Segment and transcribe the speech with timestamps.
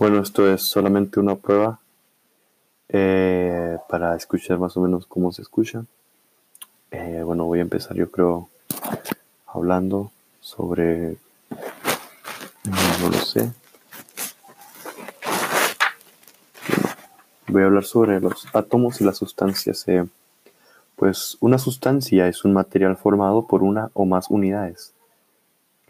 [0.00, 1.78] Bueno, esto es solamente una prueba
[2.88, 5.84] eh, para escuchar más o menos cómo se escucha.
[6.90, 8.48] Eh, bueno, voy a empezar yo creo
[9.46, 10.10] hablando
[10.40, 11.18] sobre...
[12.64, 13.52] No lo sé.
[17.48, 19.86] Voy a hablar sobre los átomos y las sustancias.
[19.86, 20.06] Eh,
[20.96, 24.94] pues una sustancia es un material formado por una o más unidades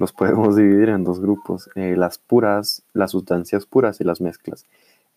[0.00, 4.64] los podemos dividir en dos grupos, eh, las puras, las sustancias puras y las mezclas.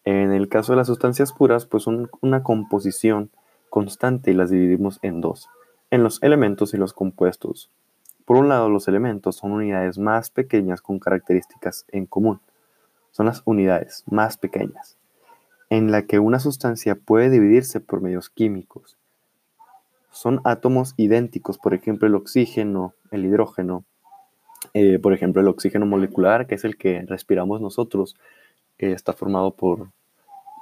[0.03, 3.31] En el caso de las sustancias puras, pues son una composición
[3.69, 5.47] constante y las dividimos en dos,
[5.89, 7.71] en los elementos y los compuestos.
[8.25, 12.41] Por un lado, los elementos son unidades más pequeñas con características en común.
[13.11, 14.97] Son las unidades más pequeñas,
[15.69, 18.97] en la que una sustancia puede dividirse por medios químicos.
[20.11, 23.85] Son átomos idénticos, por ejemplo, el oxígeno, el hidrógeno,
[24.73, 28.15] eh, por ejemplo, el oxígeno molecular, que es el que respiramos nosotros,
[28.77, 29.89] está formado por,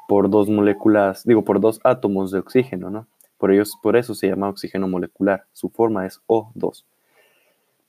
[0.08, 3.08] por dos moléculas, digo, por dos átomos de oxígeno, ¿no?
[3.38, 5.46] Por, ellos, por eso se llama oxígeno molecular.
[5.54, 6.84] Su forma es O2.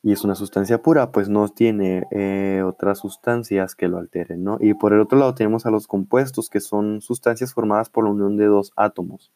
[0.05, 4.59] Y es una sustancia pura, pues no tiene eh, otras sustancias que lo alteren, ¿no?
[4.61, 8.11] Y por el otro lado tenemos a los compuestos, que son sustancias formadas por la
[8.11, 9.31] unión de dos átomos.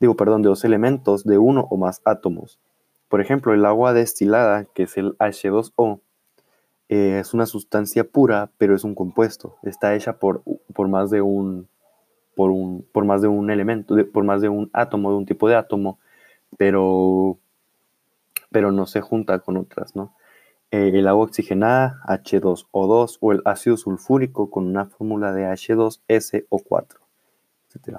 [0.00, 2.58] Digo, perdón, de dos elementos de uno o más átomos.
[3.10, 6.00] Por ejemplo, el agua destilada, que es el H2O,
[6.88, 9.56] eh, es una sustancia pura, pero es un compuesto.
[9.64, 11.68] Está hecha por, por, más, de un,
[12.36, 15.48] por, un, por más de un elemento, por más de un átomo, de un tipo
[15.48, 15.98] de átomo,
[16.56, 17.36] pero,
[18.52, 20.14] pero no se junta con otras, ¿no?
[20.70, 26.96] Eh, el agua oxigenada, H2O2, o el ácido sulfúrico con una fórmula de H2SO4,
[27.74, 27.98] etc.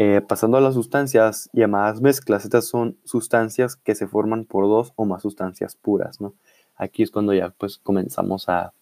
[0.00, 4.92] Eh, pasando a las sustancias llamadas mezclas, estas son sustancias que se forman por dos
[4.94, 6.34] o más sustancias puras, ¿no?
[6.76, 8.72] Aquí es cuando ya pues comenzamos a,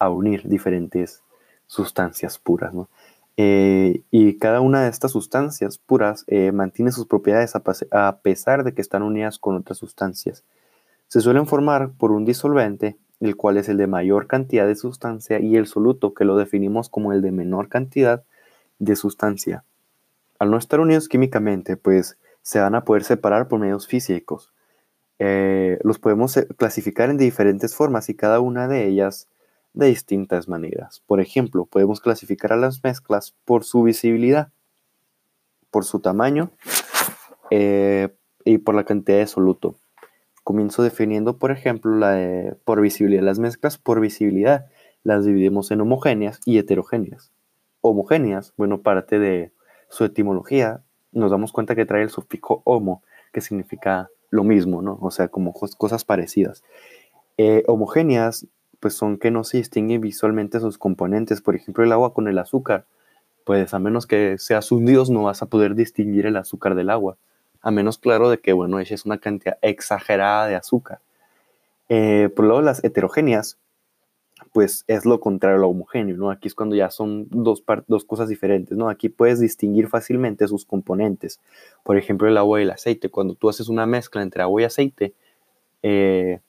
[0.00, 1.22] unir diferentes
[1.68, 2.88] sustancias puras, ¿no?
[3.36, 8.74] Eh, y cada una de estas sustancias puras eh, mantiene sus propiedades a, pesar de
[8.74, 10.44] que están unidas con otras sustancias.
[11.08, 15.40] Se suelen formar por un disolvente, el cual es el de mayor cantidad de sustancia,
[15.40, 18.24] y el soluto, que lo definimos como el de menor cantidad
[18.80, 19.64] de sustancia.
[20.42, 24.52] Al no estar unidos químicamente, pues se van a poder separar por medios físicos.
[25.20, 29.28] Eh, los podemos eh, clasificar en diferentes formas y cada una de ellas
[29.72, 31.00] de distintas maneras.
[31.06, 34.50] Por ejemplo, podemos clasificar a las mezclas por su visibilidad,
[35.70, 36.50] por su tamaño
[37.52, 38.08] eh,
[38.44, 39.76] y por la cantidad de soluto.
[40.42, 43.22] Comienzo definiendo, por ejemplo, la por visibilidad.
[43.22, 44.66] Las mezclas por visibilidad
[45.04, 47.30] las dividimos en homogéneas y heterogéneas.
[47.80, 49.52] Homogéneas, bueno, parte de
[49.92, 50.80] su etimología,
[51.12, 54.98] nos damos cuenta que trae el sufijo homo, que significa lo mismo, ¿no?
[55.02, 56.64] O sea, como cosas parecidas.
[57.36, 58.46] Eh, homogéneas,
[58.80, 61.42] pues son que no se distinguen visualmente sus componentes.
[61.42, 62.86] Por ejemplo, el agua con el azúcar.
[63.44, 66.88] Pues a menos que seas un dios, no vas a poder distinguir el azúcar del
[66.88, 67.18] agua.
[67.60, 71.00] A menos, claro, de que, bueno, es una cantidad exagerada de azúcar.
[71.90, 73.58] Eh, por lo las heterogéneas,
[74.52, 76.30] pues es lo contrario a lo homogéneo, ¿no?
[76.30, 78.90] Aquí es cuando ya son dos, dos cosas diferentes, ¿no?
[78.90, 81.40] Aquí puedes distinguir fácilmente sus componentes.
[81.82, 83.08] Por ejemplo, el agua y el aceite.
[83.08, 85.14] Cuando tú haces una mezcla entre agua y aceite,
[85.82, 86.40] eh,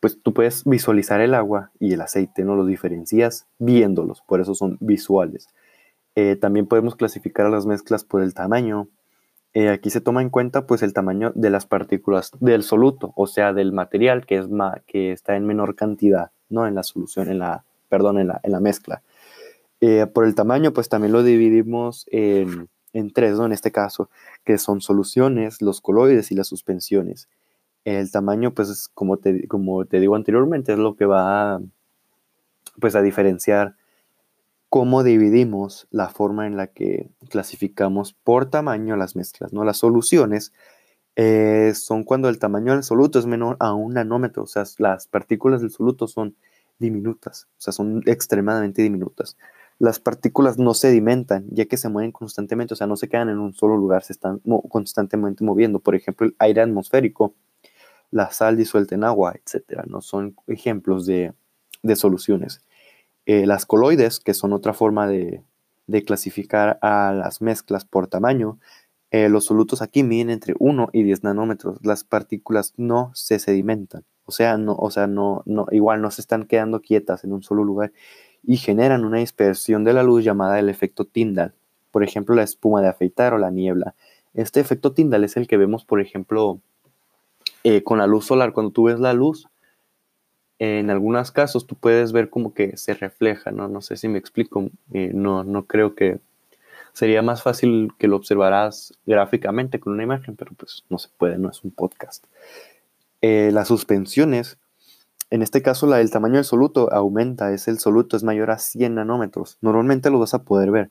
[0.00, 2.56] pues tú puedes visualizar el agua y el aceite, ¿no?
[2.56, 5.48] Los diferencias viéndolos, por eso son visuales.
[6.16, 8.88] Eh, también podemos clasificar a las mezclas por el tamaño.
[9.54, 13.26] Eh, aquí se toma en cuenta pues el tamaño de las partículas del soluto, o
[13.26, 14.48] sea, del material que, es
[14.86, 16.32] que está en menor cantidad.
[16.54, 16.66] ¿No?
[16.66, 19.02] En la solución, en la, perdón, en la, en la mezcla.
[19.80, 23.46] Eh, por el tamaño, pues también lo dividimos en, en, tres, ¿no?
[23.46, 24.08] En este caso,
[24.44, 27.28] que son soluciones, los coloides y las suspensiones.
[27.84, 31.60] El tamaño, pues, como te, como te digo anteriormente, es lo que va a,
[32.80, 33.74] pues, a diferenciar
[34.70, 39.64] cómo dividimos la forma en la que clasificamos por tamaño las mezclas, ¿no?
[39.64, 40.52] Las soluciones
[41.16, 45.06] eh, son cuando el tamaño del soluto es menor a un nanómetro, o sea, las
[45.06, 46.36] partículas del soluto son
[46.78, 49.36] diminutas, o sea, son extremadamente diminutas.
[49.78, 53.38] Las partículas no sedimentan, ya que se mueven constantemente, o sea, no se quedan en
[53.38, 55.80] un solo lugar, se están constantemente moviendo.
[55.80, 57.34] Por ejemplo, el aire atmosférico,
[58.10, 60.00] la sal disuelta en agua, etcétera, ¿no?
[60.00, 61.34] Son ejemplos de,
[61.96, 62.62] soluciones.
[63.26, 65.42] Eh, las coloides, que son otra forma de,
[65.86, 68.58] de clasificar a las mezclas por tamaño,
[69.14, 71.78] eh, los solutos aquí miden entre 1 y 10 nanómetros.
[71.84, 74.02] Las partículas no se sedimentan.
[74.24, 77.44] O sea, no, o sea no, no, igual no se están quedando quietas en un
[77.44, 77.92] solo lugar
[78.42, 81.54] y generan una dispersión de la luz llamada el efecto Tyndall.
[81.92, 83.94] Por ejemplo, la espuma de afeitar o la niebla.
[84.34, 86.58] Este efecto Tyndall es el que vemos, por ejemplo,
[87.62, 88.52] eh, con la luz solar.
[88.52, 89.46] Cuando tú ves la luz,
[90.58, 93.68] en algunos casos tú puedes ver como que se refleja, ¿no?
[93.68, 96.18] No sé si me explico, eh, no, no creo que
[96.94, 101.36] sería más fácil que lo observarás gráficamente con una imagen, pero pues no se puede,
[101.36, 102.24] no es un podcast.
[103.20, 104.58] Eh, las suspensiones,
[105.30, 108.58] en este caso la, el tamaño del soluto aumenta, es el soluto es mayor a
[108.58, 110.90] 100 nanómetros, normalmente lo vas a poder ver.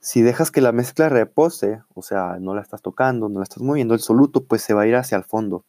[0.00, 3.62] Si dejas que la mezcla repose, o sea, no la estás tocando, no la estás
[3.62, 5.64] moviendo, el soluto pues se va a ir hacia el fondo.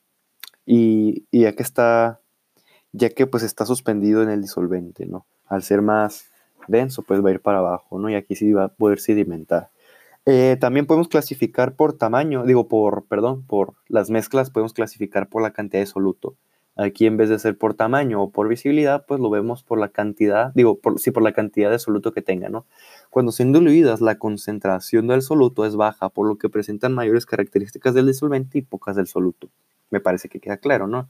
[0.66, 2.20] Y, y ya que está
[2.92, 5.26] ya que pues está suspendido en el disolvente, ¿no?
[5.48, 6.32] Al ser más
[6.68, 8.10] denso, pues va a ir para abajo, ¿no?
[8.10, 9.70] Y aquí sí va a poder sedimentar.
[10.26, 15.44] Eh, también podemos clasificar por tamaño, digo, por, perdón, por las mezclas podemos clasificar por
[15.44, 16.36] la cantidad de soluto.
[16.78, 19.90] Aquí en vez de ser por tamaño o por visibilidad, pues lo vemos por la
[19.90, 22.66] cantidad, digo, por, sí, por la cantidad de soluto que tenga, ¿no?
[23.10, 27.94] Cuando son diluidas, la concentración del soluto es baja, por lo que presentan mayores características
[27.94, 29.50] del disolvente y pocas del soluto.
[29.90, 31.08] Me parece que queda claro, ¿no?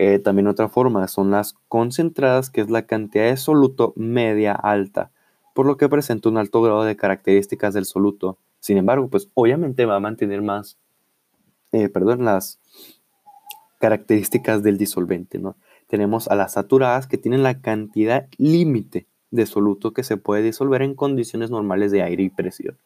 [0.00, 5.10] Eh, también otra forma son las concentradas, que es la cantidad de soluto media alta,
[5.54, 8.38] por lo que presenta un alto grado de características del soluto.
[8.60, 10.78] Sin embargo, pues obviamente va a mantener más,
[11.72, 12.60] eh, perdón, las
[13.80, 15.56] características del disolvente, ¿no?
[15.88, 20.82] Tenemos a las saturadas que tienen la cantidad límite de soluto que se puede disolver
[20.82, 22.78] en condiciones normales de aire y presión.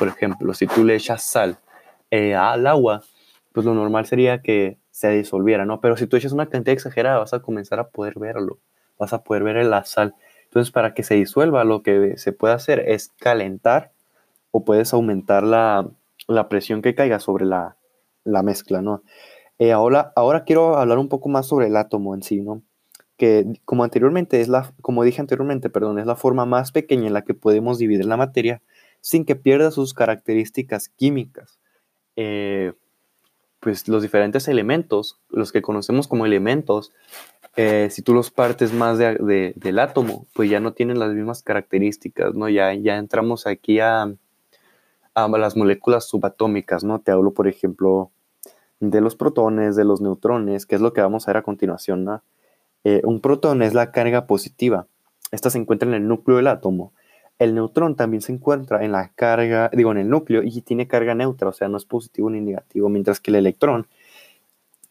[0.00, 1.58] Por ejemplo, si tú le echas sal
[2.10, 3.04] eh, al agua,
[3.52, 5.78] pues lo normal sería que se disolviera, ¿no?
[5.82, 8.60] Pero si tú echas una cantidad exagerada, vas a comenzar a poder verlo,
[8.98, 10.14] vas a poder ver la sal.
[10.44, 13.92] Entonces, para que se disuelva, lo que se puede hacer es calentar
[14.52, 15.86] o puedes aumentar la,
[16.48, 17.76] presión que caiga sobre la,
[18.24, 19.02] mezcla, ¿no?
[19.58, 22.62] Eh, ahora, ahora quiero hablar un poco más sobre el átomo en sí, ¿no?
[23.18, 27.12] Que como anteriormente es la, como dije anteriormente, perdón, es la forma más pequeña en
[27.12, 28.62] la que podemos dividir la materia
[29.02, 31.58] sin que pierda sus características químicas.
[32.16, 32.72] Eh,
[33.60, 36.92] pues los diferentes elementos, los que conocemos como elementos,
[37.56, 42.34] eh, si tú los partes más del átomo, pues ya no tienen las mismas características,
[42.34, 42.48] ¿no?
[42.48, 44.12] Ya, ya entramos aquí a,
[45.14, 47.00] a las moléculas subatómicas, ¿no?
[47.00, 48.10] Te hablo, por ejemplo,
[48.80, 52.20] de los protones, de los neutrones, que es lo que vamos a ver a continuación.
[52.84, 54.86] Eh, un protón es la carga positiva.
[55.32, 56.92] Esta se encuentra en el núcleo del átomo
[57.38, 61.14] el neutrón también se encuentra en la carga, digo, en el núcleo y tiene carga
[61.14, 63.86] neutra, o sea, no es positivo ni negativo, mientras que el electrón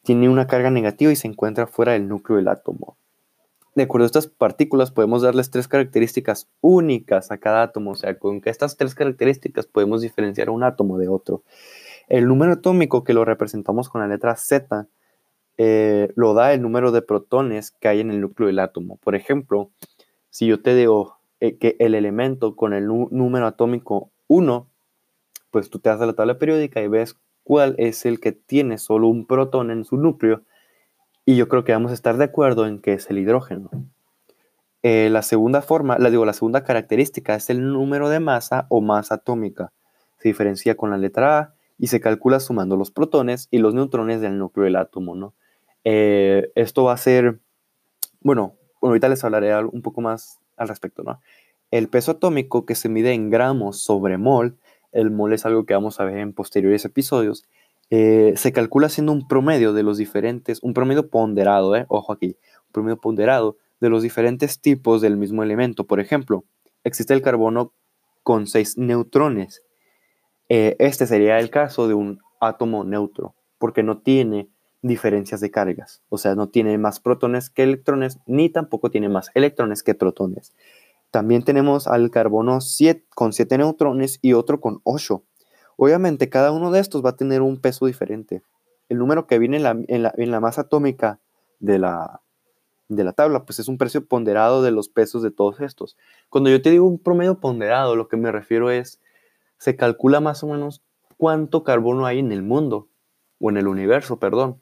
[0.04, 2.98] tiene una carga negativa y se encuentra fuera del núcleo del átomo.
[3.74, 8.18] De acuerdo a estas partículas, podemos darles tres características únicas a cada átomo, o sea,
[8.18, 11.44] con estas tres características podemos diferenciar un átomo de otro.
[12.08, 14.88] El número atómico que lo representamos con la letra Z
[15.58, 18.98] eh, lo da el número de protones que hay en el núcleo del átomo.
[18.98, 19.72] Por ejemplo,
[20.30, 24.70] si yo te digo eh, que el elemento con el número atómico 1,
[25.52, 29.08] pues tú te das la tabla periódica y ves cuál es el que tiene solo
[29.08, 30.42] un protón en su núcleo.
[31.26, 33.70] Y yo creo que vamos a estar de acuerdo en que es el hidrógeno.
[34.82, 38.82] Eh, la segunda forma, la digo, la segunda característica es el número de masa o
[38.82, 39.72] masa atómica.
[40.20, 44.22] Se diferencia con la letra A y se calcula sumando los protones y los neutrones
[44.22, 45.34] del núcleo del átomo.
[45.84, 47.40] Eh, esto va a ser,
[48.22, 51.20] bueno, ahorita les hablaré un poco más al respecto, ¿no?
[51.72, 54.58] El peso atómico que se mide en gramos sobre mol,
[54.92, 57.44] el mol es algo que vamos a ver en posteriores episodios,
[57.90, 61.86] eh, se calcula siendo un promedio de los diferentes, un promedio ponderado, ¿eh?
[61.88, 62.38] ojo aquí,
[62.68, 65.86] un promedio ponderado de los diferentes tipos del mismo elemento.
[65.86, 66.46] Por ejemplo,
[66.84, 67.74] existe el carbono
[68.24, 69.64] con seis neutrones.
[70.50, 74.50] Eh, este sería el caso de un átomo neutro, porque no tiene
[74.88, 76.02] diferencias de cargas.
[76.10, 80.54] O sea, no tiene más protones que electrones, ni tampoco tiene más electrones que protones.
[81.12, 85.24] También tenemos al carbono 7, con 7 neutrones y otro con 8.
[85.78, 88.44] Obviamente, cada uno de estos va a tener un peso diferente.
[88.88, 91.20] El número que viene en la, masa atómica
[91.60, 92.22] de la,
[92.88, 95.98] de la tabla, pues es un precio ponderado de los pesos de todos estos.
[96.30, 99.00] Cuando yo te digo un promedio ponderado, lo que me refiero es,
[99.58, 100.84] se calcula más o menos
[101.18, 102.88] cuánto carbono hay en el mundo,
[103.40, 104.62] o en el universo, perdón.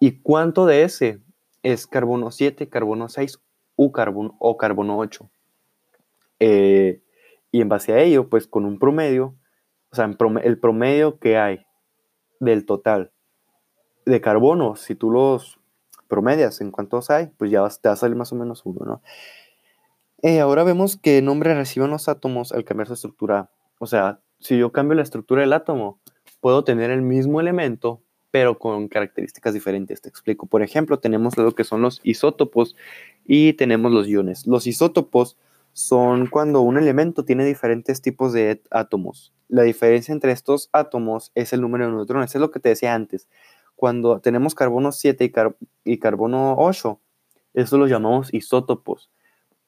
[0.00, 1.20] ¿Y cuánto de ese
[1.62, 3.40] es carbono 7, carbono 6
[3.76, 5.30] o carbono, o carbono 8?
[6.40, 7.02] Eh,
[7.50, 9.34] y en base a ello, pues con un promedio,
[9.90, 10.10] o sea,
[10.42, 11.66] el promedio que hay
[12.40, 13.12] del total
[14.06, 15.58] de carbono, si tú los
[16.08, 19.02] promedias en cuántos hay, pues ya te va a salir más o menos uno, ¿no?
[20.22, 23.50] Eh, ahora vemos qué nombre reciben los átomos al cambiar su estructura.
[23.78, 26.00] O sea, si yo cambio la estructura del átomo,
[26.40, 28.02] puedo tener el mismo elemento,
[28.34, 30.00] pero con características diferentes.
[30.00, 30.46] Te explico.
[30.46, 32.74] Por ejemplo, tenemos lo que son los isótopos
[33.24, 34.48] y tenemos los iones.
[34.48, 35.38] Los isótopos
[35.72, 39.32] son cuando un elemento tiene diferentes tipos de átomos.
[39.46, 42.34] La diferencia entre estos átomos es el número de neutrones.
[42.34, 43.28] Es lo que te decía antes.
[43.76, 45.32] Cuando tenemos carbono 7
[45.84, 47.00] y, carbono 8,
[47.54, 49.12] Eso los llamamos isótopos,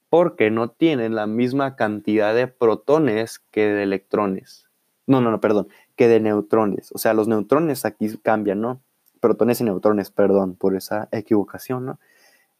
[0.08, 4.65] porque no tienen la misma cantidad de protones que de electrones.
[5.06, 6.90] No, no, no, perdón, que de neutrones.
[6.92, 8.80] O sea, los neutrones aquí cambian, ¿no?
[9.20, 11.98] Protones y neutrones, perdón, por esa equivocación, ¿no?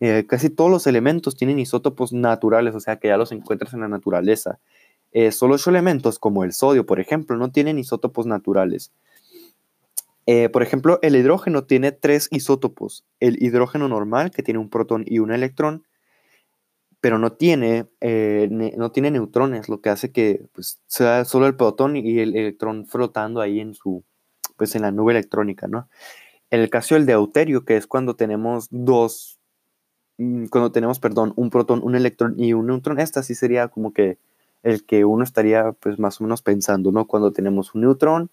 [0.01, 3.81] Eh, casi todos los elementos tienen isótopos naturales, o sea que ya los encuentras en
[3.81, 4.59] la naturaleza.
[5.13, 8.93] Eh, solo ocho elementos, como el sodio, por ejemplo, no tienen isótopos naturales.
[10.27, 13.05] Eh, por ejemplo, el hidrógeno tiene tres isótopos.
[13.21, 15.86] El hidrógeno normal, que tiene un protón y un electrón,
[17.07, 21.97] pero no tiene, no tiene neutrones, lo que hace que pues, sea solo el protón
[21.97, 24.03] y el electrón flotando ahí en su,
[24.57, 25.89] pues en la nube electrónica, ¿no?
[26.51, 29.37] En el caso del deuterio, que es cuando tenemos dos
[30.19, 33.93] Mm, cuando tenemos, perdón, un protón, un electrón y un neutrón, esta sí sería como
[33.93, 34.19] que
[34.63, 37.07] el que uno estaría pues más o menos pensando, ¿no?
[37.07, 38.31] Cuando tenemos un neutrón,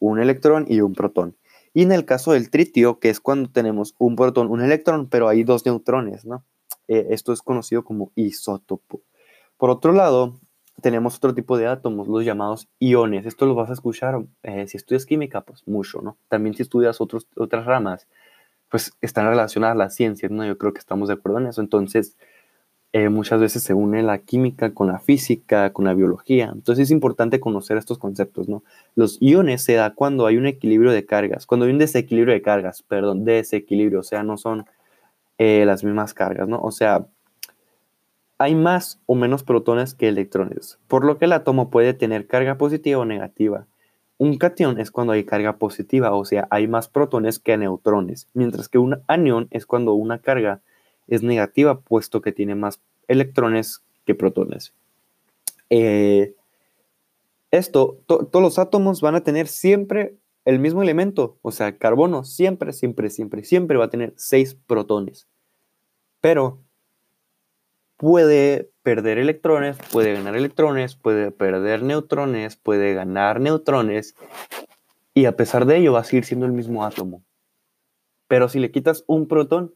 [0.00, 1.36] un electrón y un protón.
[1.74, 5.28] Y en el caso del tritio, que es cuando tenemos un protón, un electrón, pero
[5.28, 6.44] hay dos neutrones, ¿no?
[6.88, 9.02] Eh, esto es conocido como isótopo.
[9.56, 10.34] Por otro lado,
[10.80, 13.26] tenemos otro tipo de átomos, los llamados iones.
[13.26, 16.16] Esto lo vas a escuchar eh, si estudias química, pues mucho, ¿no?
[16.28, 18.06] También si estudias otros, otras ramas,
[18.70, 20.44] pues están relacionadas a las ciencias, ¿no?
[20.46, 21.60] Yo creo que estamos de acuerdo en eso.
[21.60, 22.16] Entonces,
[22.92, 26.50] eh, muchas veces se une la química con la física, con la biología.
[26.54, 28.64] Entonces es importante conocer estos conceptos, ¿no?
[28.94, 32.40] Los iones se da cuando hay un equilibrio de cargas, cuando hay un desequilibrio de
[32.42, 34.64] cargas, perdón, desequilibrio, o sea, no son
[35.38, 36.60] eh, las mismas cargas, ¿no?
[36.60, 37.06] O sea,
[38.38, 42.58] hay más o menos protones que electrones, por lo que el átomo puede tener carga
[42.58, 43.66] positiva o negativa.
[44.16, 48.68] Un cation es cuando hay carga positiva, o sea, hay más protones que neutrones, mientras
[48.68, 50.60] que un anión es cuando una carga
[51.06, 54.72] es negativa, puesto que tiene más electrones que protones.
[55.70, 56.34] Eh,
[57.50, 60.14] esto, todos los átomos van a tener siempre
[60.48, 65.28] el mismo elemento, o sea, carbono siempre, siempre, siempre, siempre va a tener seis protones.
[66.22, 66.64] Pero
[67.98, 74.14] puede perder electrones, puede ganar electrones, puede perder neutrones, puede ganar neutrones,
[75.12, 77.22] y a pesar de ello va a seguir siendo el mismo átomo.
[78.26, 79.74] Pero si le quitas un protón,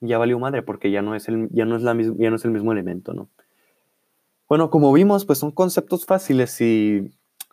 [0.00, 2.44] ya valió madre, porque ya no es el, ya no es la ya no es
[2.44, 3.28] el mismo elemento, ¿no?
[4.48, 7.08] Bueno, como vimos, pues son conceptos fáciles si,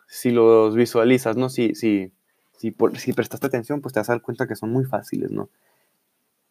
[0.08, 1.48] si los visualizas, ¿no?
[1.48, 2.12] Si, si,
[2.56, 5.48] si, si prestaste atención, pues te vas a dar cuenta que son muy fáciles, ¿no?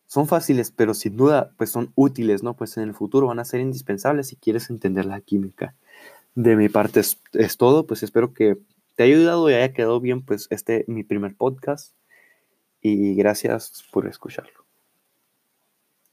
[0.07, 2.55] son fáciles, pero sin duda pues son útiles, ¿no?
[2.55, 5.75] Pues en el futuro van a ser indispensables si quieres entender la química.
[6.35, 8.57] De mi parte es, es todo, pues espero que
[8.95, 11.93] te haya ayudado y haya quedado bien pues este mi primer podcast
[12.81, 14.64] y gracias por escucharlo.